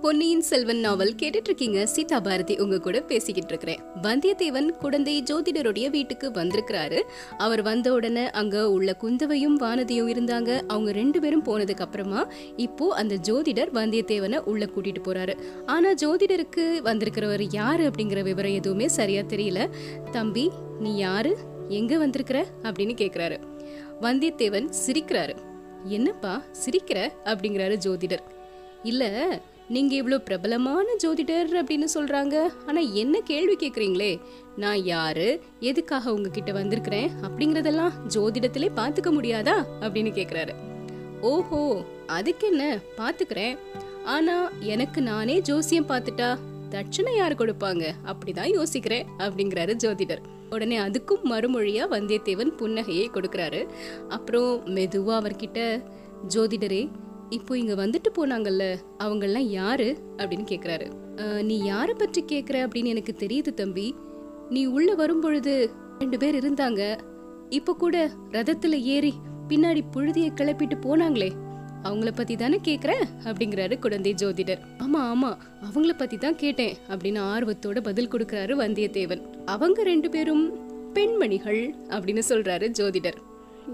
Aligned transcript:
பொன்னியின் 0.00 0.40
செல்வன் 0.40 0.78
நாவல் 0.78 1.14
கேட்டுட்டு 1.14 1.44
இருக்கீங்க 1.44 1.86
சீதா 1.86 2.20
பாரதி 2.20 2.58
உங்க 2.58 2.78
கூட 2.78 3.00
பேசிக்கிட்டு 3.00 3.54
இருக்கிறேன் 3.54 3.80
வந்தியத்தேவன் 4.02 4.68
குழந்தை 4.68 5.22
ஜோதிடருடைய 5.22 5.90
வீட்டுக்கு 5.90 6.30
வந்திருக்கிறாரு. 6.30 7.02
அவர் 7.38 7.62
வந்த 7.62 7.92
உடனே 7.92 8.30
அங்க 8.30 8.70
உள்ள 8.70 8.94
குந்தவையும் 8.94 9.60
வானதியும் 9.60 10.10
இருந்தாங்க. 10.12 10.60
அவங்க 10.66 10.92
ரெண்டு 10.92 11.20
பேரும் 11.20 11.44
போனதுக்கு 11.44 11.80
அப்புறமா 11.80 12.28
இப்போ 12.56 12.94
அந்த 12.94 13.14
ஜோதிடர் 13.14 13.70
வந்தியத்தேவனை 13.72 14.38
உள்ள 14.38 14.64
கூட்டிட்டு 14.64 15.02
போறாரு. 15.04 15.38
ஆனா 15.66 15.92
ஜோதிடருக்கு 15.92 16.80
வந்திருக்கிறவர் 16.84 17.46
யாரு 17.50 17.90
அப்படிங்கிற 17.90 18.22
விவரம் 18.22 18.52
எதுவுமே 18.52 18.88
சரியா 18.88 19.20
தெரியல. 19.20 19.70
தம்பி 20.10 20.50
நீ 20.80 20.96
யாரு? 20.96 21.36
எங்க 21.68 21.98
வந்திருக்கிற? 21.98 22.46
அப்படின்னு 22.62 22.94
கேக்குறாரு. 22.94 23.38
வந்தியத்தேவன் 24.00 24.70
சிரிக்கிறாரு. 24.86 25.36
என்னப்பா 25.84 26.42
சிரிக்கிற? 26.64 27.08
அப்படிங்கிறாரு 27.24 27.76
ஜோதிடர். 27.84 28.24
இல்லை 28.82 29.08
நீங்க 29.68 29.94
இவ்வளோ 29.96 30.18
பிரபலமான 30.18 30.86
ஜோதிடர் 31.04 31.52
அப்படின்னு 31.52 31.84
சொல்றாங்க. 31.94 32.46
ஆனா 32.66 32.80
என்ன 32.80 33.20
கேள்வி 33.20 33.56
கேக்குறீங்களே? 33.56 34.20
நான் 34.56 34.82
யாரு? 34.82 35.40
எதுக்காக 35.60 36.12
உங்ககிட்ட 36.12 36.52
வந்திருக்கிறேன்? 36.52 37.10
அப்படிங்கறதெல்லாம் 37.22 37.92
ஜோதிடத்திலே 38.14 38.68
பாத்துக்க 38.76 39.10
முடியாதா? 39.12 39.64
அப்படின்னு 39.80 40.12
கேக்குறாரு. 40.20 40.54
ஓஹோ 41.20 41.84
அதுக்கு 42.06 42.46
என்ன 42.46 42.78
பாத்துக்கிறேன் 42.96 43.58
ஆனா 44.04 44.50
எனக்கு 44.60 45.02
நானே 45.02 45.40
ஜோசியம் 45.40 45.88
பார்த்துட்டா 45.88 46.38
தட்சணை 46.70 47.16
யார் 47.16 47.34
கொடுப்பாங்க? 47.34 47.92
அப்படிதான் 48.04 48.62
யோசிக்கிறேன் 48.62 49.06
அப்படிங்கிறாரு 49.18 49.76
ஜோதிடர். 49.84 50.22
உடனே 50.50 50.78
அதுக்கும் 50.78 51.24
மறுமொழியா 51.24 51.86
வந்தியத்தேவன் 51.90 52.52
புன்னகையை 52.58 53.06
கொடுக்கிறாரு. 53.10 53.66
அப்புறம் 54.08 54.76
மெதுவா 54.76 55.20
அவர்கிட்ட 55.20 55.82
ஜோதிடரே 56.34 56.88
இப்போ 57.28 57.58
இங்க 57.58 57.86
வந்துட்டு 57.86 58.08
போனாங்கல்ல 58.16 58.76
அவங்கெல்லாம் 58.98 59.46
யாரு? 59.58 59.96
அப்படின்னு 60.16 60.44
கேக்குறாரு. 60.50 60.86
நீ 61.42 61.70
யார 61.70 61.92
பற்றி 61.92 62.24
கேக்குற? 62.26 62.56
அப்படின்னு 62.56 62.84
எனக்கு 62.84 63.14
தெரியுது 63.18 63.54
தம்பி. 63.54 63.94
நீ 64.50 64.66
உள்ள 64.66 64.94
வரும்பொழுது 64.94 65.70
ரெண்டு 65.98 66.18
பேர் 66.18 66.34
இருந்தாங்க. 66.34 66.98
இப்ப 67.48 67.74
கூட 67.74 68.10
ரதத்துல 68.30 68.80
ஏறி 68.80 69.14
பின்னாடி 69.48 69.80
புழுதியை 69.92 70.30
கிளப்பிட்டு 70.34 70.76
போனாங்களே. 70.82 71.30
அவங்கள 71.82 72.10
பத்தி 72.14 72.36
தானே 72.36 72.60
கேக்குற? 72.64 72.92
அப்படிங்கிறாரு 73.24 73.78
குழந்தை 73.78 74.14
ஜோதிடர். 74.22 74.60
ஆமா 74.78 74.98
ஆமா 74.98 75.36
அவங்கள 75.64 75.92
பத்தி 75.96 76.16
தான் 76.16 76.36
கேட்டேன் 76.36 76.76
அப்படின்னு 76.88 77.20
ஆர்வத்தோட 77.34 77.80
பதில் 77.80 78.10
கொடுக்கறாரு 78.10 78.54
வந்தியத்தேவன். 78.62 79.22
அவங்க 79.44 79.82
ரெண்டு 79.82 80.10
பேரும் 80.10 80.44
பெண்மணிகள் 80.92 81.74
அப்படின்னு 81.88 82.22
சொல்றாரு 82.28 82.72
ஜோதிடர். 82.78 83.18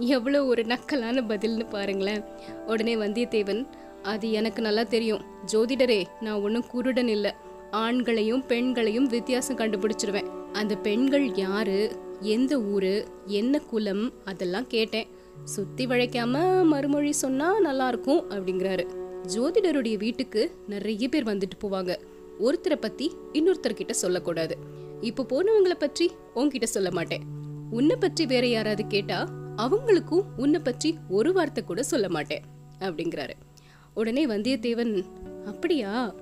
எவ்வளோ 0.00 0.44
ஒரு 0.44 0.62
நக்கலான 0.62 1.20
பதில்னு 1.20 1.68
பாருங்களேன். 1.68 2.24
உடனே 2.66 2.96
வந்தியத்தேவன் 2.96 3.66
அது 4.02 4.30
எனக்கு 4.30 4.62
நல்லா 4.62 4.82
தெரியும். 4.82 5.24
ஜோதிடரே 5.52 6.04
நான் 6.20 6.40
ஒன்றும் 6.40 6.66
குருடன் 6.66 7.08
இல்லை. 7.08 7.30
ஆண்களையும் 7.70 8.46
பெண்களையும் 8.46 9.06
வித்தியாசம் 9.06 9.58
கண்டுபிடிச்சிருவேன். 9.58 10.30
அந்த 10.52 10.76
பெண்கள் 10.76 11.34
யாரு? 11.34 11.96
எந்த 12.20 12.60
ஊரு? 12.60 13.06
என்ன 13.26 13.58
குலம்? 13.58 14.12
அதெல்லாம் 14.24 14.66
கேட்டேன். 14.66 15.06
சுத்தி 15.44 15.86
வழைக்காமல் 15.86 16.64
மறுமொழி 16.64 17.12
சொன்னா 17.12 17.60
நல்லா 17.60 17.88
இருக்கும் 17.88 18.30
அப்படிங்கிறாரு. 18.30 18.86
ஜோதிடருடைய 19.34 19.96
வீட்டுக்கு 19.96 20.54
நிறைய 20.66 21.08
பேர் 21.08 21.24
வந்துட்டு 21.24 21.62
போவாங்க. 21.62 21.96
ஒருத்தரை 22.40 22.76
பத்தி 22.80 23.12
இன்னொருத்தர்கிட்ட 23.32 23.90
சொல்லக்கூடாது. 23.90 24.56
இப்போ 25.00 25.26
போனவங்களை 25.28 25.74
பற்றி 25.78 26.10
உன்கிட்ட 26.34 26.64
சொல்ல 26.64 26.90
மாட்டேன். 26.90 27.20
உன்னை 27.70 27.96
பற்றி 27.96 28.26
வேற 28.26 28.46
யாராவது 28.46 28.86
கேட்டா 28.86 29.28
அவங்களுக்கும் 29.56 30.24
உன்னை 30.36 30.60
பற்றி 30.60 30.98
ஒரு 31.08 31.32
வார்த்தை 31.32 31.64
கூட 31.64 31.82
சொல்ல 31.82 32.08
மாட்டேன் 32.08 32.42
அப்படிங்கிறாரு. 32.78 33.30
உடனே 33.94 34.26
வந்தியத்தேவன் 34.26 35.04
அப்படியா? 35.44 36.14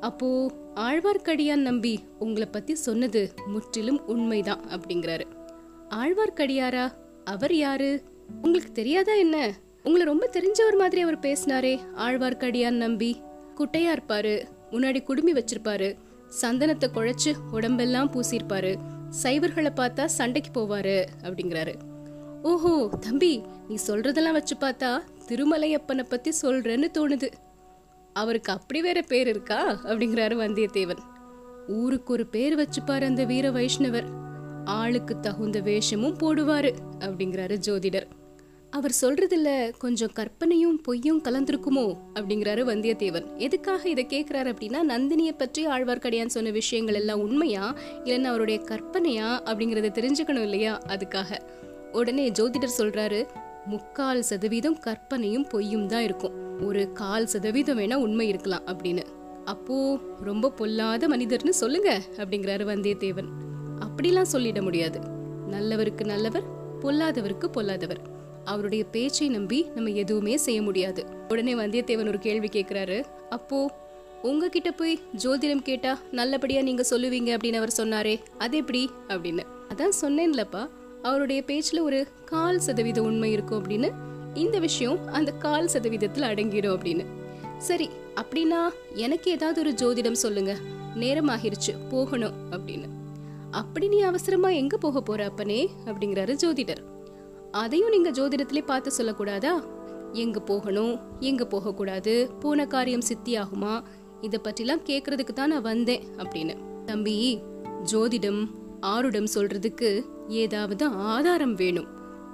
அப்போ 0.00 0.50
ஆழ்வார்க்கடியான் 0.74 1.56
நம்பி 1.56 2.00
உங்களை 2.18 2.48
பத்தி 2.50 2.74
சொன்னது 2.74 3.32
முற்றிலும் 3.46 4.06
உண்மைதான் 4.06 4.60
அப்படிங்கிறாரு. 4.68 5.26
ஆழ்வார்க்கடியாரா? 5.90 6.92
அவர் 7.24 7.54
யாரு? 7.54 8.02
உங்களுக்கு 8.42 8.72
தெரியாதா 8.72 9.12
என்ன? 9.12 9.54
உங்களை 9.82 10.06
ரொம்ப 10.06 10.30
தெரிஞ்சவர் 10.32 10.78
மாதிரி 10.78 11.00
அவர் 11.00 11.18
பேசினாரே 11.18 11.78
ஆழ்வார்க்கடியான் 11.96 12.82
நம்பி. 12.84 13.22
குட்டையா 13.58 13.96
இருப்பாரு 13.96 14.44
முன்னாடி 14.70 15.02
குடுமி 15.02 15.32
வச்சிருப்பாரு 15.32 15.96
சந்தனத்தை 16.40 16.88
குழைச்சு 16.94 17.34
உடம்பெல்லாம் 17.50 18.12
பூசியிருப்பாரு 18.12 18.76
சைவர்களை 19.22 19.70
பார்த்தா 19.76 20.04
சண்டைக்கு 20.04 20.60
போவாரு 20.60 21.06
அப்படிங்கிறாரு. 21.22 21.74
ஓஹோ 22.42 22.90
தம்பி 23.00 23.42
நீ 23.68 23.74
சொல்றதெல்லாம் 23.86 24.32
வச்சு 24.32 24.56
பார்த்தா 24.60 24.98
திருமலையப்பனை 25.28 26.04
பத்தி 26.08 26.30
சொல்றேன்னு 26.42 26.88
தோணுது. 26.98 27.28
அவருக்கு 28.12 28.52
அப்படி 28.52 28.80
வேற 28.80 29.02
பேர் 29.02 29.28
இருக்கா? 29.28 29.80
அப்படிங்கிறாரு 29.84 30.36
வந்தியத்தேவன். 30.36 30.98
ஊருக்கு 31.68 32.12
ஒரு 32.12 32.26
பேர் 32.26 32.56
வச்சுப்பாரு 32.58 33.04
அந்த 33.04 33.24
வீர 33.24 33.50
வைஷ்ணவர். 33.50 34.04
ஆளுக்கு 34.64 35.20
தகுந்த 35.20 35.60
வேஷமும் 35.60 36.16
போடுவாரு 36.18 36.72
அப்படிங்கிறாரு 36.98 37.58
ஜோதிடர். 37.66 38.08
அவர் 38.70 38.94
சொல்றதுல 39.00 39.76
கொஞ்சம் 39.78 40.10
கற்பனையும் 40.12 40.80
பொய்யும் 40.80 41.22
கலந்திருக்குமோ 41.22 41.94
அப்படிங்கிறாரு 42.14 42.64
வந்தியத்தேவன். 42.72 43.36
எதுக்காக 43.36 43.88
இதை 43.88 44.06
கேக்குறாரு 44.10 44.52
அப்படின்னா 44.54 44.80
நந்தினியை 44.88 45.32
பற்றி 45.36 45.66
ஆழ்வார்க்கடியான் 45.66 46.26
சொன்ன 46.26 46.50
விஷயங்கள் 46.50 46.94
எல்லாம் 46.94 47.20
உண்மையா 47.20 47.76
இல்லைன்னா 48.04 48.24
அவருடைய 48.24 48.60
கற்பனையா 48.60 49.30
அப்படிங்கறத 49.44 49.90
தெரிஞ்சுக்கணும் 50.00 50.42
இல்லையா 50.42 50.78
அதுக்காக. 50.78 51.38
உடனே 51.92 52.30
ஜோதிடர் 52.30 52.78
சொல்றாரு 52.78 53.26
முக்கால் 53.66 54.22
சதவீதம் 54.22 54.78
கற்பனையும் 54.78 55.46
பொய்யும் 55.46 55.86
தான் 55.86 56.02
இருக்கும். 56.02 56.66
ஒரு 56.66 56.92
கால் 56.92 57.26
சதவீதம் 57.26 57.78
வேணா 57.78 57.94
உண்மை 57.94 58.28
இருக்கலாம் 58.28 58.66
அப்படின்னு. 58.66 59.02
அப்போ 59.44 59.98
ரொம்ப 60.20 60.50
பொல்லாத 60.50 61.08
மனிதர்னு 61.08 61.48
சொல்லுங்க 61.48 62.02
அப்படிங்கிறாரு 62.16 62.64
வந்தியத்தேவன். 62.64 63.28
அப்படிலாம் 63.80 64.24
சொல்லிட 64.32 64.62
முடியாது. 64.62 65.00
நல்லவருக்கு 65.50 66.04
நல்லவர் 66.04 66.42
பொல்லாதவருக்கு 66.80 67.46
பொல்லாதவர். 67.46 68.00
அவருடைய 68.44 68.84
பேச்சை 68.84 69.28
நம்பி 69.28 69.66
நம்ம 69.74 69.90
எதுவுமே 69.90 70.36
செய்ய 70.36 70.62
முடியாது. 70.62 71.06
உடனே 71.28 71.54
வந்தியத்தேவன் 71.54 72.08
ஒரு 72.08 72.18
கேள்வி 72.18 72.46
கேட்குறாரு 72.46 73.04
அப்போ 73.28 73.70
உங்ககிட்ட 74.22 74.72
போய் 74.72 75.00
ஜோதிடம் 75.24 75.62
கேட்டா 75.62 75.98
நல்லபடியா 76.10 76.60
நீங்க 76.60 76.84
சொல்லுவீங்க 76.90 77.36
அப்படின்னு 77.36 77.56
அவர் 77.56 77.72
சொன்னாரே. 77.76 78.20
அது 78.38 78.56
எப்படி? 78.56 78.90
அப்படின்னு. 79.08 79.42
அதான் 79.68 79.92
சொன்னேன்லப்பா. 80.00 80.68
அவருடைய 81.02 81.42
பேச்சுல 81.46 81.80
ஒரு 81.80 82.06
கால் 82.24 82.58
சதவீத 82.58 83.02
உண்மை 83.02 83.32
இருக்கும் 83.32 83.64
அப்படின்னு 83.64 83.92
இந்த 84.34 84.58
விஷயம் 84.58 85.06
அந்த 85.06 85.32
கால் 85.32 85.68
சதவீதத்துல 85.72 86.26
அடங்கிடும் 86.32 86.74
அப்படின்னு. 86.74 87.04
சரி 87.58 87.90
அப்படின்னா 88.14 88.68
எனக்கு 88.94 89.30
ஏதாவது 89.30 89.60
ஒரு 89.60 89.70
ஜோதிடம் 89.70 90.20
சொல்லுங்க. 90.24 90.56
நேரம் 90.94 91.28
ஆகிருச்சு 91.28 91.72
போகணும் 91.90 92.32
அப்படின்னு. 92.50 92.88
அப்படி 93.50 93.88
நீ 93.88 94.00
அவசரமா 94.00 94.48
எங்க 94.48 94.76
போக 94.76 95.00
போற 95.00 95.24
அப்பனே? 95.24 95.70
அப்படிங்கிறாரு 95.84 96.36
ஜோதிடர். 96.42 96.82
அதையும் 97.50 97.88
நீங்க 97.88 98.10
ஜோதிடத்திலே 98.10 98.64
பார்த்து 98.64 98.90
சொல்லக்கூடாதா? 98.98 99.64
எங்க 100.12 100.40
போகணும் 100.40 101.00
எங்க 101.20 101.46
போகக்கூடாது 101.46 102.30
போன 102.40 102.66
காரியம் 102.66 103.00
சித்தியாகுமா? 103.00 103.82
இதை 104.20 104.40
பற்றிலாம் 104.44 104.82
கேட்கறதுக்கு 104.86 105.32
தான் 105.32 105.48
நான் 105.48 105.62
வந்தேன் 105.62 106.02
அப்படின்னு. 106.16 106.56
தம்பி 106.84 107.40
ஜோதிடம் 107.92 108.46
ஆருடம் 108.82 109.26
சொல்றதுக்கு 109.34 110.04
ஏதாவது 110.30 110.86
ஆதாரம் 110.86 111.54
வேணும். 111.54 111.86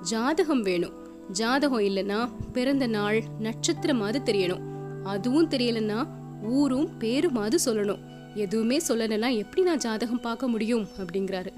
ஜாதகம் 0.03 0.63
வேணும். 0.63 0.93
ஜாதகம் 1.31 1.79
இல்லைன்னா 1.79 2.29
பிறந்த 2.53 2.87
நாள் 2.87 3.23
நட்சத்திரமாவது 3.41 4.19
தெரியணும். 4.25 4.61
அதுவும் 5.05 5.49
தெரியலன்னா 5.49 6.07
ஊரும் 6.43 6.89
பேருமாவது 6.99 7.55
சொல்லணும். 7.65 7.99
எதுவுமே 8.35 8.81
சொல்லலைன்னா 8.89 9.37
எப்படி 9.37 9.63
நான் 9.63 9.77
ஜாதகம் 9.77 10.21
பார்க்க 10.21 10.49
முடியும்? 10.49 10.89
அப்படிங்கிறாரு. 10.99 11.53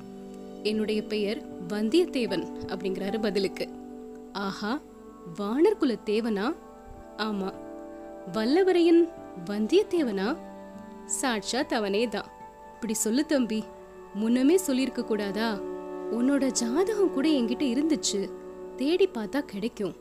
என்னுடைய 0.63 1.03
பெயர் 1.03 1.67
வந்தியத்தேவன் 1.67 2.47
அப்படிங்கிறாரு 2.67 3.21
பதிலுக்கு. 3.21 3.69
ஆஹா 4.33 4.81
வானர்குல 5.39 5.99
தேவனா? 6.07 6.55
ஆமா. 7.17 7.53
வல்லவரையன் 8.33 9.09
வந்தியத்தேவனா? 9.47 10.37
சாட்சாத் 11.07 11.75
அவனே 11.75 12.09
தான் 12.09 12.27
இப்படி 12.75 12.95
சொல்லு 12.95 13.27
தம்பி. 13.27 13.65
முன்னமே 14.15 14.57
சொல்லியிருக்க 14.57 15.05
கூடாதா? 15.05 15.59
உன்னோட 16.11 16.51
ஜாதகம் 16.51 17.13
கூட 17.13 17.29
என்கிட்ட 17.29 17.67
இருந்துச்சு. 17.67 18.31
தேடி 18.77 19.09
பார்த்தா 19.09 19.39
கிடைக்கும். 19.39 19.95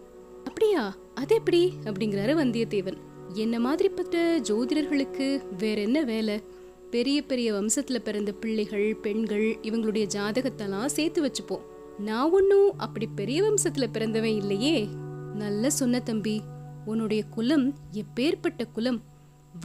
அப்படியா? 0.44 0.96
அது 1.16 1.36
எப்படி? 1.36 1.74
அப்படிங்கிறாரு 1.84 2.36
வந்தியத்தேவன் 2.36 2.98
என்ன 3.34 3.60
மாதிரிப்பட்ட 3.60 4.40
ஜோதிடர்களுக்கு 4.50 5.42
வேற 5.58 5.82
என்ன 5.82 6.04
வேலை? 6.04 6.44
பெரிய 6.90 7.22
பெரிய 7.22 7.54
வம்சத்துல 7.54 8.00
பிறந்த 8.00 8.32
பிள்ளைகள் 8.32 8.96
பெண்கள் 8.96 9.58
இவங்களுடைய 9.62 10.08
ஜாதகத்தெல்லாம் 10.16 10.86
சேர்த்து 10.86 11.26
வச்சுப்போம். 11.26 11.62
நான் 11.98 12.32
ஒன்னும் 12.32 12.72
அப்படி 12.78 13.08
பெரிய 13.16 13.44
வம்சத்துல 13.44 13.88
பிறந்தவன் 13.92 14.36
இல்லையே. 14.36 14.88
நல்ல 15.36 15.70
சொன்ன 15.70 16.00
தம்பி 16.00 16.42
உன்னுடைய 16.86 17.24
குலம் 17.24 17.74
எப்பேற்பட்ட 17.94 18.72
குலம்? 18.74 19.02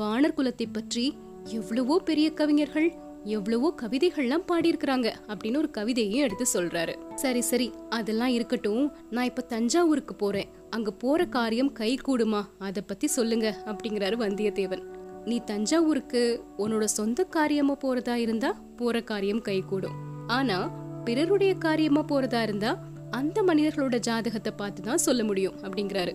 வானர் 0.01 0.35
குலத்தை 0.37 0.67
பற்றி 0.73 1.15
எவ்வளவோ 1.45 1.99
பெரிய 1.99 2.31
கவிஞர்கள் 2.31 2.95
எவ்வளவோ 3.25 3.75
கவிதைகள்லாம் 3.83 4.47
பாடியிருக்கிறாங்க 4.49 5.13
அப்படின்னு 5.27 5.57
ஒரு 5.57 5.71
கவிதையும் 5.79 6.25
எடுத்து 6.27 6.47
சொல்றாரு. 6.55 7.15
சரி 7.15 7.41
சரி 7.41 7.73
அதெல்லாம் 7.89 8.29
இருக்கட்டும். 8.29 8.93
நான் 9.11 9.25
இப்ப 9.25 9.43
தஞ்சாவூருக்கு 9.43 10.15
போறேன். 10.15 10.49
அங்க 10.71 10.91
போற 10.91 11.25
காரியம் 11.25 11.73
கை 11.73 11.99
கூடுமா? 12.09 12.43
அதை 12.59 12.83
பத்தி 12.87 13.07
சொல்லுங்க 13.07 13.63
அப்படிங்கிறாரு 13.65 14.17
வந்தியத்தேவன். 14.25 14.83
நீ 15.25 15.41
தஞ்சாவூருக்கு 15.45 16.45
உன்னோட 16.59 16.85
சொந்த 16.85 17.25
காரியமா 17.25 17.77
போறதா 17.85 18.15
இருந்தா 18.15 18.55
போற 18.77 19.01
காரியம் 19.01 19.43
கைகூடும் 19.43 20.27
ஆனா 20.27 20.71
பிறருடைய 21.05 21.55
காரியமா 21.55 22.01
போறதா 22.01 22.43
இருந்தா 22.43 22.91
அந்த 23.11 23.43
மனிதர்களோட 23.43 23.99
ஜாதகத்தை 23.99 24.53
பார்த்து 24.57 24.83
தான் 24.83 24.99
சொல்ல 24.99 25.25
முடியும் 25.25 25.55
அப்படிங்கிறாரு. 25.63 26.15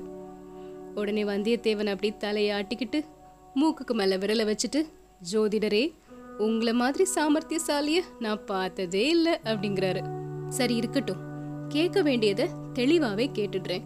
உடனே 0.95 1.23
வந்தியத்தேவன் 1.23 1.89
அப்படி 1.89 2.13
தலையை 2.17 2.59
ஆட்டிக்கிட்டு 2.59 3.01
மூக்குக்கு 3.55 3.93
மேல 3.93 4.17
விரலை 4.17 4.45
வச்சுட்டு 4.51 4.85
ஜோதிடரே 5.31 5.93
உங்களை 6.37 6.73
மாதிரி 6.73 7.05
சாமர்த்தியசாலிய 7.15 7.99
நான் 8.19 8.45
பார்த்ததே 8.45 9.09
இல்லை 9.09 9.33
அப்படிங்கிறாரு. 9.43 10.01
சரி 10.49 10.75
இருக்கட்டும். 10.75 11.17
கேட்க 11.69 12.01
வேண்டியதை 12.01 12.47
தெளிவாவே 12.73 13.29
கேட்டுடுறேன். 13.33 13.81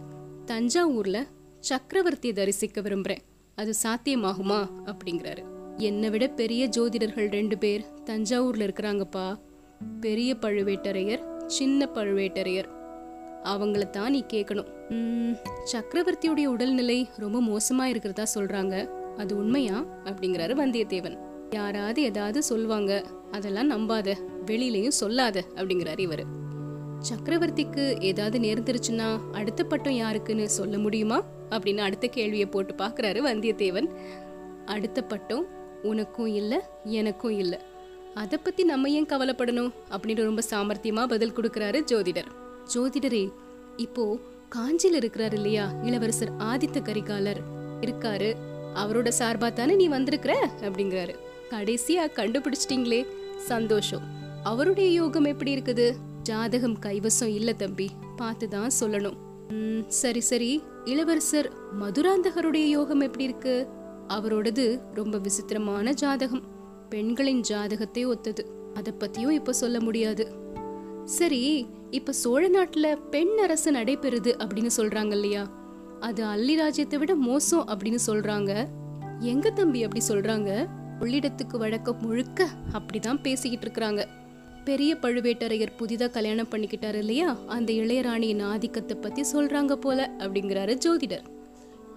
தஞ்சாவூர்ல 0.45 1.23
சக்கரவர்த்தியை 1.69 2.33
தரிசிக்க 2.33 2.81
விரும்புறேன். 2.81 3.17
அது 3.55 3.73
சாத்தியமாகுமா 3.83 4.67
அப்படிங்கிறாரு. 4.85 5.43
என்னை 5.77 6.09
விட 6.09 6.27
பெரிய 6.27 6.69
ஜோதிடர்கள் 6.77 7.31
ரெண்டு 7.31 7.57
பேர் 7.57 7.85
தஞ்சாவூர்ல 8.05 8.69
இருக்கிறாங்கப்பா. 8.69 9.39
பெரிய 10.01 10.35
பழுவேட்டரையர் 10.41 11.45
சின்ன 11.45 11.89
பழுவேட்டரையர். 11.93 12.65
அவங்கள 13.43 13.89
தான் 13.89 14.11
நீ 14.11 14.23
கேட்கணும். 14.33 14.69
உம், 14.89 15.37
சக்கரவர்த்தியுடைய 15.71 16.45
உடல்நிலை 16.45 17.09
ரொம்ப 17.15 17.41
மோசமா 17.41 17.83
இருக்கிறதா 17.83 18.25
சொல்றாங்க. 18.35 18.89
அது 19.17 19.37
உண்மையா 19.37 19.85
அப்படிங்கிறாரு 20.03 20.53
வந்தியத்தேவன். 20.53 21.29
யாராவது 21.53 22.01
ஏதாவது 22.01 22.43
சொல்லுவாங்க 22.43 23.05
அதெல்லாம் 23.31 23.71
நம்பாத. 23.71 24.15
வெளியிலயும் 24.45 24.87
சொல்லாத 24.87 25.43
அப்படிங்கிறாரு 25.55 25.99
இவரு. 25.99 26.23
சக்கரவர்த்திக்கு 27.09 28.01
ஏதாவது 28.01 28.39
நேர்ந்துருச்சுன்னா 28.39 29.19
அடுத்த 29.31 29.63
பட்டம் 29.63 29.93
யாருக்குன்னு 29.93 30.45
சொல்ல 30.45 30.77
முடியுமா? 30.77 31.23
அப்படின்னு 31.49 31.77
அடுத்த 31.77 32.07
கேள்வியை 32.07 32.45
போட்டு 32.45 32.73
பார்க்குறாரு 32.73 33.21
வந்தியத்தேவன். 33.25 33.87
அடுத்த 34.65 35.01
பட்டம் 35.01 35.45
உனக்கும் 35.83 36.27
இல்ல 36.27 36.69
எனக்கும் 36.83 37.37
இல்ல. 37.37 37.61
அதை 38.13 38.39
பத்தி 38.43 38.63
நம்ம 38.63 38.89
ஏன் 38.89 39.05
கவலைப்படணும்? 39.05 39.71
அப்படின்னு 39.91 40.23
ரொம்ப 40.23 40.41
சாமர்த்தியமா 40.49 41.07
பதில் 41.07 41.33
கொடுக்குறாரு 41.33 41.83
ஜோதிடர். 41.91 42.25
ஜோதிடரே 42.73 43.31
இப்போ 43.75 44.19
காஞ்சியில் 44.49 44.99
இருக்கிறாரு 44.99 45.33
இல்லையா? 45.33 45.71
இளவரசர் 45.83 46.37
ஆதித்த 46.37 46.81
கரிகாலர். 46.81 47.37
இருக்காரு. 47.81 48.35
அவரோட 48.75 49.11
சார்பா 49.19 49.53
தானே 49.53 49.75
நீ 49.75 49.87
வந்திருக்கிற? 49.87 50.49
அப்படிங்கிறாரு. 50.61 51.15
கடைசியா 51.51 52.07
கண்டுபிடிச்சிட்டீங்களே. 52.15 53.05
சந்தோஷம். 53.37 54.01
அவருடைய 54.43 54.91
யோகம் 54.91 55.23
எப்படி 55.23 55.55
இருக்குது? 55.55 55.93
ஜாதகம் 56.23 56.77
கைவசம் 56.79 57.33
இல்ல 57.33 57.53
தம்பி. 57.53 57.89
பார்த்து 58.15 58.47
தான் 58.47 58.69
சொல்லணும். 58.79 59.13
ம், 59.47 59.79
சரி 59.87 60.19
சரி. 60.19 60.63
இளவரசர் 60.85 61.51
மதுராந்தகருடைய 61.79 62.63
யோகம் 62.63 62.99
எப்படி 62.99 63.23
இருக்கு? 63.23 63.67
அவரோடது 64.07 64.81
ரொம்ப 64.93 65.17
விசித்திரமான 65.17 65.91
ஜாதகம். 65.91 66.43
பெண்களின் 66.89 67.41
ஜாதகத்தை 67.41 68.05
ஒத்தது. 68.05 68.45
அதை 68.73 68.93
பத்தியும் 68.99 69.31
இப்ப 69.31 69.53
சொல்ல 69.53 69.79
முடியாது. 69.79 70.35
சரி 71.05 71.67
இப்ப 71.89 72.11
சோழ 72.11 72.49
நாட்டுல 72.49 72.95
பெண் 73.09 73.37
அரசு 73.41 73.71
நடைபெறுது 73.71 74.33
அப்படின்னு 74.37 74.69
சொல்றாங்க 74.77 75.11
இல்லையா? 75.11 75.51
அது 75.99 76.23
அல்லி 76.23 76.55
ராஜ்யத்தை 76.55 76.99
விட 76.99 77.15
மோசம் 77.15 77.67
அப்படின்னு 77.67 77.97
சொல்றாங்க. 78.07 78.65
எங்க 79.19 79.49
தம்பி 79.49 79.83
அப்படி 79.83 80.05
சொல்றாங்க? 80.07 80.79
உள்ளிடத்துக்கு 81.01 81.57
வழக்கம் 81.57 82.01
முழுக்க 82.01 82.47
அப்படிதான் 82.73 83.21
பேசிக்கிட்டு 83.21 83.65
இருக்கிறாங்க. 83.67 84.01
பெரிய 84.63 84.95
பழுவேட்டரையர் 85.01 85.77
புதிதாக 85.77 86.11
கல்யாணம் 86.11 86.49
பண்ணிக்கிட்டாரு 86.51 86.93
இல்லையா? 86.93 87.37
அந்த 87.47 87.73
இளையராணியின் 87.73 88.43
ஆதிக்கத்தை 88.43 88.97
பற்றி 88.97 89.23
சொல்கிறாங்க 89.33 89.75
போல 89.75 90.09
அப்படிங்கிறாரு 90.17 90.73
ஜோதிடர். 90.85 91.25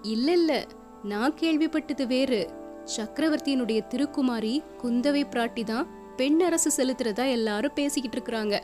இல்லை 0.02 0.34
இல்லை 0.34 0.66
நான் 1.02 1.34
கேள்விப்பட்டது 1.40 2.06
வேறு. 2.06 2.50
சக்கரவர்த்தியினுடைய 2.96 3.80
திருக்குமாரி 3.94 4.54
குந்தவை 4.82 5.22
பிராட்டி 5.30 5.64
தான் 5.64 5.86
பெண் 6.16 6.40
அரசு 6.40 6.70
செலுத்துறதா 6.76 7.30
எல்லாரும் 7.30 7.74
பேசிக்கிட்டு 7.74 8.18
இருக்கிறாங்க 8.18 8.54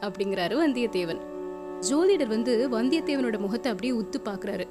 அப்படிங்கிறாரு 0.00 0.56
வந்தியத்தேவன். 0.62 1.22
ஜோதிடர் 1.90 2.26
வந்து 2.26 2.68
வந்தியத்தேவனோட 2.72 3.38
முகத்தை 3.38 3.72
அப்படியே 3.72 3.94
உத்து 4.00 4.18
பார்க்குறாரு. 4.24 4.66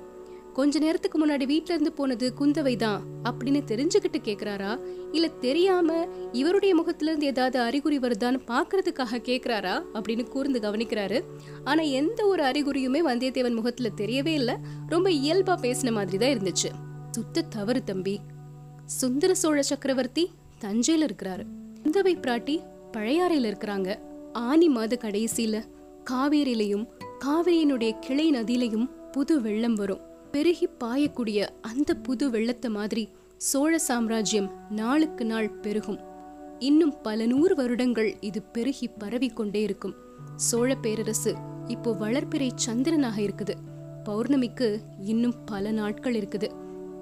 கொஞ்ச 0.53 0.79
நேரத்துக்கு 0.79 1.25
முன்னாடி 1.25 1.45
வீட்ல 1.45 1.73
இருந்து 1.73 1.91
போனது 1.91 2.33
குந்தவை 2.39 2.75
தான் 2.75 3.03
அப்படின்னு 3.23 3.61
தெரிஞ்சுக்கிட்டு 3.67 4.17
கேக்குறாரா? 4.23 4.79
இல்ல 5.11 5.27
தெரியாம 5.27 6.07
இவருடைய 6.31 6.75
முகத்துல 6.75 7.09
இருந்து 7.09 7.25
ஏதாவது 7.25 7.59
அறிகுறி 7.59 7.99
வருதான்னு 7.99 8.39
பாக்குறதுக்காக 8.47 9.17
கேக்குறாரா? 9.17 9.83
அப்படின்னு 9.93 10.23
கூர்ந்து 10.23 10.59
கவனிக்கிறாரு. 10.59 11.23
ஆனா 11.63 11.81
எந்த 11.81 12.25
ஒரு 12.25 12.43
அறிகுறியுமே 12.43 13.01
வந்தியத்தேவன் 13.07 13.55
முகத்துல 13.55 13.89
தெரியவே 13.97 14.27
இல்ல. 14.27 14.59
ரொம்ப 14.87 15.09
இயல்பா 15.09 15.57
பேசின 15.61 15.91
மாதிரி 15.91 16.17
தான் 16.17 16.29
இருந்துச்சு. 16.29 16.71
சுத்த 17.11 17.41
தவறு 17.41 17.83
தம்பி. 17.83 18.19
சுந்தர 18.85 19.33
சோழ 19.33 19.61
சக்கரவர்த்தி 19.61 20.31
தஞ்சையில 20.61 21.07
இருக்கிறாரு. 21.09 21.43
குந்தவை 21.83 22.17
பிராட்டி 22.19 22.63
பழையாறையில 22.91 23.53
இருக்கிறாங்க. 23.53 23.99
ஆனி 24.33 24.69
மாத 24.69 24.97
கடைசியில 25.01 25.63
காவேரியிலையும் 26.09 26.87
காவிரியினுடைய 27.25 27.99
கிளை 27.99 28.31
நதியிலையும் 28.31 29.11
புது 29.11 29.41
வெள்ளம் 29.41 29.73
வரும். 29.73 30.11
பெருகி 30.33 30.67
பாயக்கூடிய 30.83 31.39
அந்த 31.61 31.93
புது 31.93 32.29
வெள்ளத்தை 32.29 32.69
மாதிரி 32.69 33.09
சோழ 33.37 33.77
சாம்ராஜ்யம் 33.77 34.47
நாளுக்கு 34.69 35.25
நாள் 35.25 35.49
பெருகும். 35.49 35.99
இன்னும் 36.59 36.93
பல 37.01 37.25
நூறு 37.25 37.55
வருடங்கள் 37.55 38.09
இது 38.19 38.41
பெருகி 38.41 38.87
பரவி 38.87 39.29
கொண்டே 39.29 39.61
இருக்கும். 39.61 39.95
சோழ 40.35 40.75
பேரரசு 40.75 41.33
இப்போ 41.67 41.91
வளர்ப்பிறை 41.93 42.49
சந்திரனாக 42.65 43.17
இருக்குது. 43.17 43.55
பௌர்ணமிக்கு 44.05 44.81
இன்னும் 44.99 45.35
பல 45.45 45.71
நாட்கள் 45.71 46.13
இருக்குது. 46.13 46.49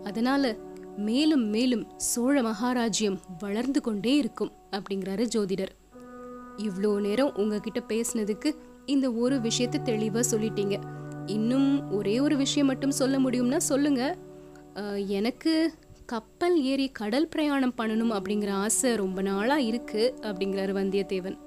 அதனால 0.03 0.53
மேலும் 0.97 1.45
மேலும் 1.49 1.85
சோழ 1.97 2.41
மகாராஜ்யம் 2.41 3.19
வளர்ந்து 3.39 3.81
கொண்டே 3.81 4.15
இருக்கும் 4.15 4.51
அப்படிங்கிறாரு 4.71 5.25
ஜோதிடர். 5.35 5.75
இவ்வளோ 6.57 6.99
நேரம் 6.99 7.35
உங்ககிட்ட 7.35 7.81
பேசினதுக்கு 7.87 8.51
இந்த 8.85 9.11
ஒரு 9.11 9.41
விஷயத்தை 9.41 9.81
தெளிவா 9.81 10.23
சொல்லிட்டீங்க. 10.31 10.77
இன்னும் 11.27 11.69
ஒரே 11.91 12.15
ஒரு 12.19 12.35
விஷயம் 12.37 12.69
மட்டும் 12.71 12.97
சொல்ல 12.99 13.15
முடியும்னா 13.19 13.59
சொல்லுங்க. 13.69 14.03
எனக்கு 15.19 15.53
கப்பல் 16.05 16.57
ஏறி 16.63 16.87
கடல் 16.99 17.27
பிரயாணம் 17.27 17.77
பண்ணணும் 17.77 18.13
அப்படிங்கிற 18.15 18.51
ஆசை 18.63 18.89
ரொம்ப 18.95 19.21
நாளாக 19.21 19.61
இருக்கு 19.61 20.03
அப்படிங்கிறாரு 20.21 20.73
வந்தியத்தேவன். 20.79 21.37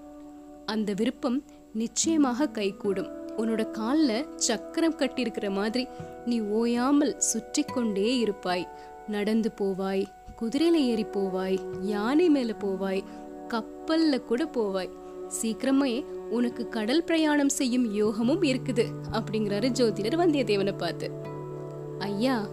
அந்த 0.66 0.90
விருப்பம் 0.92 1.38
நிச்சயமாக 1.72 2.48
கைகூடும். 2.48 3.10
உன்னோட 3.36 3.62
காலில் 3.70 4.26
சக்கரம் 4.46 4.98
கட்டியிருக்கிற 4.98 5.48
மாதிரி 5.50 5.84
நீ 6.26 6.36
ஓயாமல் 6.40 7.14
சுற்றி 7.30 7.62
கொண்டே 7.62 8.10
இருப்பாய். 8.18 8.66
நடந்து 9.08 9.50
போவாய் 9.60 10.04
குதிரையில 10.40 10.76
ஏறி 10.90 11.06
போவாய் 11.16 11.58
யானை 11.80 12.28
மேல 12.28 12.52
போவாய் 12.64 13.02
கப்பல்ல 13.48 14.18
கூட 14.24 14.44
போவாய். 14.56 14.92
சீக்கிரமே 15.40 15.92
உனக்கு 16.30 16.68
கடல் 16.68 17.04
பிரயாணம் 17.04 17.48
செய்யும் 17.48 17.86
யோகமும் 17.94 18.42
இருக்குது 18.42 18.84
அப்படிங்கிறாரு 19.12 19.68
ஜோதிடர் 19.80 20.20
வந்தியத்தேவனை 20.20 20.78
பார்த்து. 20.78 21.10
ஐயா 21.98 22.48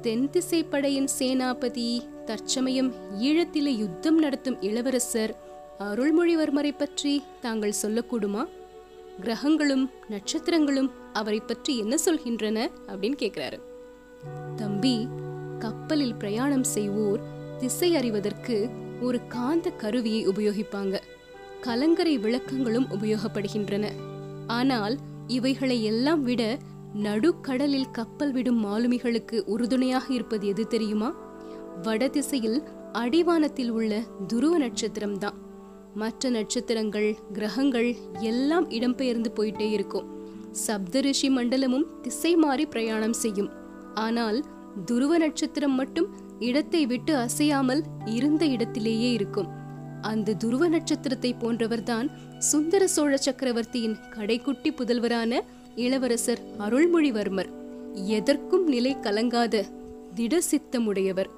தென் 0.00 0.30
திசை 0.30 0.64
படையின் 0.64 1.08
சேனாபதி 1.18 2.02
தற்சமயம் 2.24 2.94
ஈழத்திலே 3.18 3.72
யுத்தம் 3.76 4.18
நடத்தும் 4.18 4.60
இளவரசர் 4.60 5.34
அருள்மொழிவர்மரை 5.78 6.72
பற்றி 6.76 7.22
தாங்கள் 7.40 7.80
சொல்லக்கூடுமா? 7.82 8.44
கிரகங்களும் 9.20 9.90
நட்சத்திரங்களும் 10.10 10.90
அவரை 11.12 11.40
பற்றி 11.40 11.78
என்ன 11.78 11.96
சொல்கின்றன? 12.04 12.58
அப்படின்னு 12.86 13.18
கேட்கிறாரு 13.22 13.58
தம்பி 14.56 15.08
கப்பலில் 15.58 16.14
பிரயாணம் 16.14 16.64
செய்வோர் 16.64 17.20
திசை 17.58 17.96
அறிவதற்கு 17.96 18.68
ஒரு 19.00 19.26
காந்த 19.28 19.70
கருவியை 19.70 20.28
உபயோகிப்பாங்க. 20.28 20.96
கலங்கரை 21.60 22.18
விளக்கங்களும் 22.18 22.86
உபயோகப்படுகின்றன. 22.96 23.86
ஆனால் 24.46 24.98
இவைகளை 25.26 25.82
எல்லாம் 25.82 26.22
விட 26.22 26.58
நடுக்கடலில் 26.94 27.90
கப்பல் 27.90 28.32
விடும் 28.32 28.60
மாலுமிகளுக்கு 28.64 29.44
உறுதுணையாக 29.46 30.06
இருப்பது 30.12 30.46
எது 30.46 30.66
தெரியுமா? 30.66 31.10
வடதிசையில் 31.82 32.58
அடிவானத்தில் 32.92 33.70
உள்ள 33.70 34.00
துருவ 34.26 34.58
நட்சத்திரம் 34.58 35.18
தான் 35.18 35.38
மற்ற 35.94 36.30
நட்சத்திரங்கள் 36.30 37.08
கிரகங்கள் 37.32 37.88
எல்லாம் 38.20 38.66
இடம்பெயர்ந்து 38.70 39.30
போயிட்டே 39.38 39.68
இருக்கும். 39.70 40.08
சப்தரிஷி 40.66 41.28
மண்டலமும் 41.36 41.86
திசை 42.02 42.36
மாறி 42.36 42.66
பிரயாணம் 42.66 43.12
செய்யும். 43.12 43.50
ஆனால் 43.94 44.40
துருவ 44.86 45.18
நட்சத்திரம் 45.18 45.74
மட்டும் 45.74 46.08
இடத்தை 46.38 46.86
விட்டு 46.86 47.16
அசையாமல் 47.16 47.82
இருந்த 48.06 48.44
இடத்திலேயே 48.46 49.12
இருக்கும். 49.12 49.50
அந்த 50.00 50.34
துருவ 50.34 50.68
நட்சத்திரத்தை 50.68 51.34
போன்றவர்தான் 51.40 52.10
சுந்தர 52.38 52.88
சோழ 52.88 53.16
சக்கரவர்த்தியின் 53.16 53.96
கடைக்குட்டி 54.10 54.70
புதல்வரான 54.70 55.40
இளவரசர் 55.74 56.38
அருள்மொழிவர்மர். 56.58 57.48
எதற்கும் 57.92 58.66
நிலை 58.66 58.96
கலங்காத 59.00 59.64
திட 60.14 60.40
சித்தமுடையவர் 60.50 61.30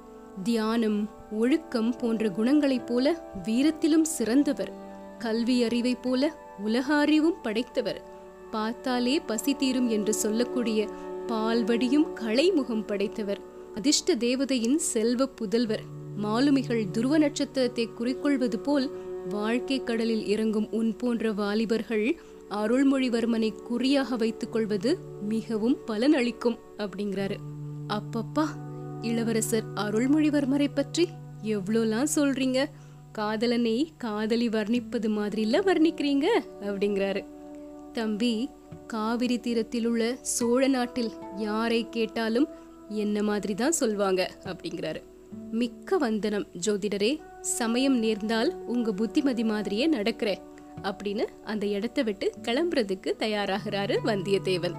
தியானம் 0.43 1.09
ஒழுக்கம் 1.31 1.95
போன்ற 1.95 2.29
குணங்களைப் 2.29 2.87
போல 2.87 3.31
வீரத்திலும் 3.43 4.01
சிறந்தவர். 4.01 4.71
கல்வி 5.17 5.63
அறிவைப் 5.63 6.03
போல 6.03 6.33
உலக 6.59 6.93
அறிவும் 6.93 7.41
படைத்தவர். 7.41 8.03
பார்த்தாலே 8.51 9.19
பசி 9.19 9.53
தீரும் 9.53 9.89
என்று 9.89 10.13
சொல்லக்கூடிய 10.13 10.87
பால்வடியும் 11.27 12.07
கலைமுகம் 12.15 12.85
படைத்தவர். 12.85 13.39
அதிர்ஷ்ட 13.75 14.15
தேவதையின் 14.15 14.77
செல்வ 14.77 15.29
புதல்வர். 15.41 16.01
மாலுமிகள் 16.17 16.89
துருவ 16.91 17.17
நட்சத்திரத்தை 17.17 17.89
குறிக்கொள்வது 17.99 18.55
போல் 18.55 18.91
வாழ்க்கை 19.29 19.83
கடலில் 19.83 20.25
இறங்கும் 20.25 20.71
உன் 20.71 20.95
போன்ற 20.95 21.31
வாலிபர்கள் 21.31 22.19
அருள்மொழிவர்மனை 22.49 23.61
குறியாக 23.61 24.15
வைத்துக் 24.15 24.51
கொள்வது 24.51 24.97
மிகவும் 25.21 25.77
பலன் 25.85 26.13
அளிக்கும் 26.13 26.57
அப்படிங்கிறாரு. 26.77 27.35
அப்பப்பா 27.87 28.45
இளவரசர் 29.01 29.63
அருள்மொழிவர்மரை 29.75 30.67
பற்றி 30.73 31.07
எவ்வளோலாம் 31.43 32.07
சொல்றீங்க? 32.15 32.65
காதலனை 33.11 33.91
காதலி 33.97 34.49
வர்ணிப்பது 34.49 35.09
மாதிரில 35.09 35.59
வர்ணிக்கிறீங்க? 35.59 36.25
அப்படிங்கிறாரு. 36.61 37.25
தம்பி 37.93 38.49
காவிரி 38.87 39.39
தீரத்தில் 39.39 39.85
உள்ள 39.85 40.17
சோழ 40.21 40.67
நாட்டில் 40.67 41.11
யாரை 41.37 41.89
கேட்டாலும் 41.89 42.47
என்ன 42.87 43.23
மாதிரி 43.23 43.53
தான் 43.53 43.73
சொல்வாங்க? 43.79 44.27
அப்படிங்கிறாரு. 44.43 45.01
மிக்க 45.51 45.97
வந்தனம் 45.97 46.47
ஜோதிடரே 46.65 47.19
சமயம் 47.41 47.97
நேர்ந்தால் 47.97 48.55
உங்க 48.65 48.91
புத்திமதி 48.91 49.43
மாதிரியே 49.43 49.91
நடக்கிறேன் 49.91 50.41
அப்படின்னு 50.81 51.25
அந்த 51.43 51.65
இடத்தை 51.65 52.03
விட்டு 52.03 52.31
கிளம்புறதுக்கு 52.41 53.13
தயாராகிறாரு 53.19 53.97
வந்தியத்தேவன். 54.05 54.75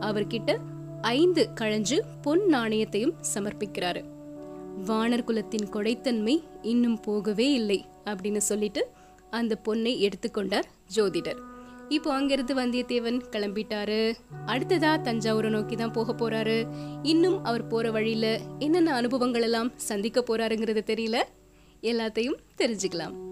அவர்கிட்ட 0.00 0.56
ஐந்து 1.00 1.48
கழஞ்சு 1.60 2.00
பொன் 2.22 2.44
நாணயத்தையும் 2.46 3.14
சமர்ப்பிக்கிறாரு. 3.34 4.04
வானர் 4.86 5.24
குலத்தின் 5.24 5.68
கொடைத்தன்மை 5.72 6.42
இன்னும் 6.62 7.00
போகவே 7.00 7.52
இல்லை 7.52 7.84
அப்படின்னு 8.04 8.36
சொல்லிட்டு 8.36 8.90
அந்த 9.30 9.58
பொன்னை 9.64 9.98
எடுத்துக்கொண்டார் 9.98 10.68
ஜோதிடர். 10.96 11.40
இப்போ 11.88 12.12
அங்கிருந்து 12.12 12.54
வந்தியத்தேவன் 12.54 13.20
கிளம்பிட்டாரு. 13.30 14.14
அடுத்ததா 14.46 15.00
தஞ்சாவூரை 15.02 15.48
நோக்கி 15.48 15.76
தான் 15.76 15.92
போக 15.92 16.12
போறாரு. 16.12 16.66
இன்னும் 17.02 17.44
அவர் 17.44 17.66
போற 17.66 17.90
வழியில 17.90 18.40
என்னென்ன 18.58 18.94
அனுபவங்கள் 18.94 19.42
எல்லாம் 19.42 19.72
சந்திக்க 19.76 20.24
போறாருங்கிறது 20.26 20.82
தெரியல? 20.86 21.22
எல்லாத்தையும் 21.80 22.36
தெரிஞ்சுக்கலாம். 22.56 23.23